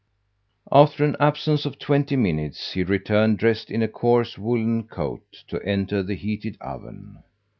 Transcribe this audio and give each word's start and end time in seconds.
After 0.71 1.05
an 1.05 1.15
absence 1.19 1.63
of 1.63 1.77
twenty 1.77 2.15
minutes, 2.15 2.71
he 2.71 2.81
returned, 2.83 3.37
dressed 3.37 3.69
in 3.69 3.83
a 3.83 3.87
coarse 3.87 4.35
woolen 4.35 4.87
coat, 4.87 5.21
to 5.49 5.61
enter 5.63 6.01
the 6.01 6.15
heated 6.15 6.57
oven. 6.59 7.21